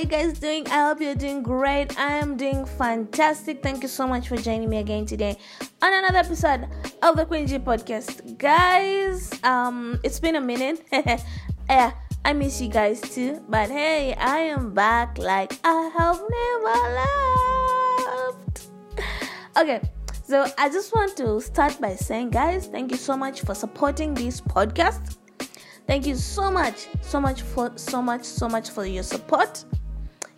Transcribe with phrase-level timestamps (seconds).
[0.00, 0.66] you guys doing?
[0.68, 1.98] I hope you're doing great.
[1.98, 3.62] I am doing fantastic.
[3.62, 5.36] Thank you so much for joining me again today
[5.82, 6.66] on another episode
[7.02, 8.38] of the Queen G podcast.
[8.38, 10.82] Guys, um, it's been a minute.
[11.68, 11.92] yeah,
[12.24, 13.44] I miss you guys too.
[13.46, 16.78] But hey, I am back like I have never
[18.24, 18.68] left.
[19.58, 19.82] Okay,
[20.22, 24.14] so I just want to start by saying, guys, thank you so much for supporting
[24.14, 25.18] this podcast.
[25.86, 29.64] Thank you so much, so much for so much, so much for your support.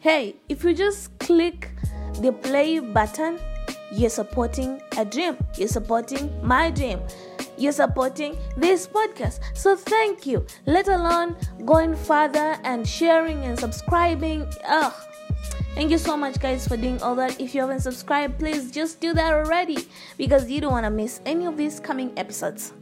[0.02, 1.70] Hey, if you just click
[2.22, 3.38] the play button,
[3.92, 5.36] you're supporting a dream.
[5.56, 6.98] You're supporting my dream.
[7.56, 9.38] You're supporting this podcast.
[9.54, 10.44] So thank you.
[10.66, 14.44] Let alone going further and sharing and subscribing.
[14.66, 14.92] Ugh.
[15.76, 17.40] Thank you so much, guys, for doing all that.
[17.40, 19.86] If you haven't subscribed, please just do that already
[20.18, 22.72] because you don't want to miss any of these coming episodes.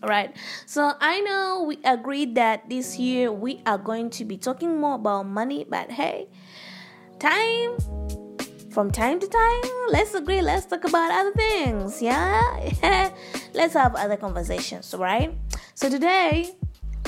[0.00, 0.34] All right,
[0.64, 4.94] so I know we agreed that this year we are going to be talking more
[4.94, 6.28] about money, but hey,
[7.18, 7.76] time
[8.70, 12.40] from time to time, let's agree, let's talk about other things, yeah?
[13.54, 15.34] let's have other conversations, right?
[15.74, 16.54] So today,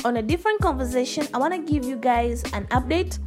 [0.04, 3.20] on a different conversation, I want to give you guys an update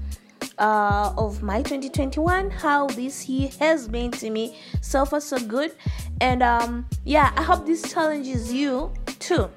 [0.57, 4.57] uh, of my 2021, how this year has been to me.
[4.81, 5.73] So far, so good.
[6.21, 9.49] And um, yeah, I hope this challenges you too.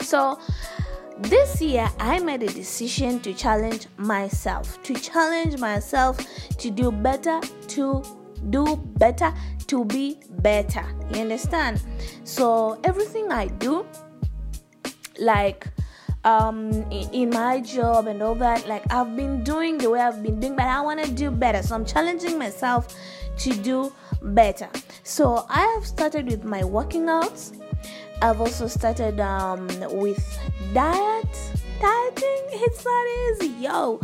[0.00, 0.38] So,
[1.18, 6.18] this year I made a decision to challenge myself, to challenge myself
[6.58, 8.02] to do better, to
[8.50, 9.32] do better,
[9.68, 10.84] to be better.
[11.12, 11.82] You understand?
[12.24, 13.86] So, everything I do,
[15.18, 15.68] like
[16.24, 20.38] um in, my job and all that like i've been doing the way i've been
[20.38, 22.94] doing but i want to do better so i'm challenging myself
[23.36, 23.92] to do
[24.22, 24.68] better
[25.02, 27.50] so i have started with my working out.
[28.22, 30.38] I've also started um, with
[30.72, 31.26] diet.
[31.80, 33.06] Dieting, it's not
[33.42, 34.00] easy, yo.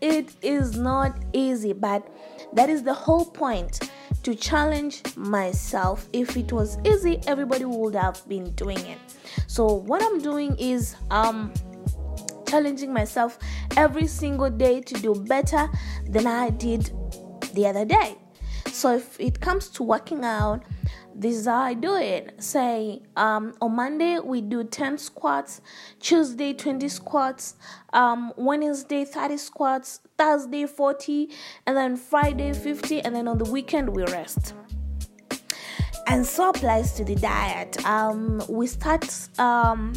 [0.00, 2.08] It is not easy, but
[2.54, 3.90] that is the whole point
[4.22, 6.08] to challenge myself.
[6.14, 8.98] If it was easy, everybody would have been doing it.
[9.48, 11.52] So what I'm doing is um
[12.48, 13.38] challenging myself
[13.76, 15.68] every single day to do better
[16.08, 16.90] than I did
[17.54, 18.16] the other day.
[18.72, 20.64] So if it comes to working out,
[21.14, 22.42] this is how I do it.
[22.42, 25.60] Say um, on Monday we do 10 squats,
[26.00, 27.56] Tuesday 20 squats,
[27.92, 31.28] um, Wednesday 30 squats, Thursday 40,
[31.66, 34.54] and then Friday 50, and then on the weekend we rest.
[36.06, 37.84] And so applies to the diet.
[37.84, 39.04] Um, we start
[39.38, 39.92] um,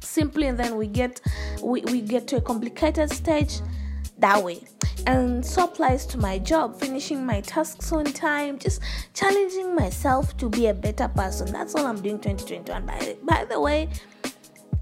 [0.00, 1.20] simply and then we get
[1.62, 3.60] we, we get to a complicated stage
[4.18, 4.64] that way.
[5.06, 8.80] And so applies to my job finishing my tasks on time just
[9.14, 11.50] challenging myself to be a better person.
[11.52, 13.88] That's all i'm doing 2021 by, by the way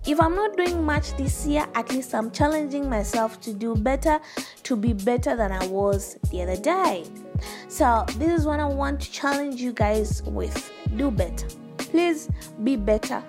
[0.06, 4.18] if i'm not doing much this year at least i'm challenging myself to do better
[4.62, 7.04] to be better than i was the other day.
[7.68, 10.70] So this is what i want to challenge you guys with.
[10.96, 11.46] Do better.
[11.78, 12.28] Please
[12.62, 13.22] be better.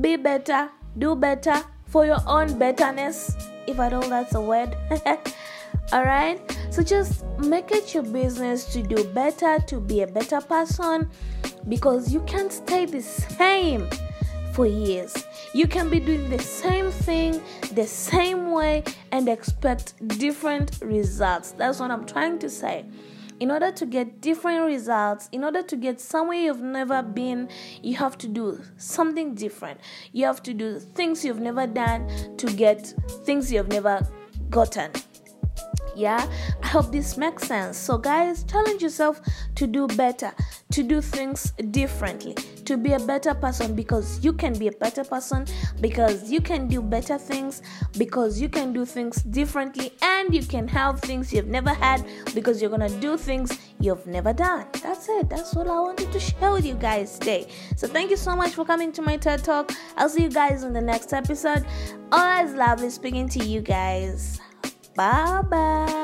[0.00, 0.70] Be better.
[0.96, 1.62] Do better
[1.94, 3.36] for your own betterness
[3.68, 4.76] if i know that's a word.
[5.92, 6.40] All right?
[6.70, 11.08] So just make it your business to do better to be a better person
[11.68, 13.88] because you can't stay the same
[14.52, 15.24] for years.
[15.52, 17.40] You can be doing the same thing
[17.74, 21.52] the same way and expect different results.
[21.52, 22.86] That's what i'm trying to say
[23.44, 27.46] in order to get different results, in order to get somewhere you've never been,
[27.82, 29.78] you have to do something different.
[30.12, 32.94] You have to do things you've never done to get
[33.26, 34.00] things you've never
[34.48, 34.92] gotten.
[35.94, 36.26] Yeah?
[36.62, 37.76] I hope this makes sense.
[37.76, 39.20] So guys challenge yourself
[39.56, 40.32] to do better
[40.72, 42.34] to do things differently
[42.66, 45.46] to be a better person because you can be a better person
[45.80, 47.62] because you can do better things
[47.98, 52.04] because you can do things differently and you can have things you've never had
[52.34, 54.66] because you're gonna do things you've never done.
[54.82, 55.28] That's it.
[55.28, 57.48] That's all i wanted to share with you guys today.
[57.76, 59.72] So thank you so much for coming to my ted talk.
[59.96, 61.64] I'll see you guys in the next episode.
[62.12, 64.40] Always lovely speaking to you guys.
[64.94, 66.03] Bye bye.